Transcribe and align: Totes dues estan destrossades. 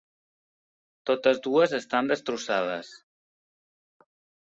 Totes 1.09 1.43
dues 1.49 1.77
estan 1.81 2.11
destrossades. 2.15 2.93